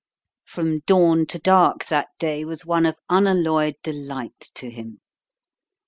From 0.45 0.79
dawn 0.87 1.27
to 1.27 1.37
dark 1.37 1.85
that 1.85 2.07
day 2.17 2.43
was 2.43 2.65
one 2.65 2.87
of 2.87 2.97
unalloyed 3.07 3.75
delight 3.83 4.49
to 4.55 4.71
him. 4.71 4.99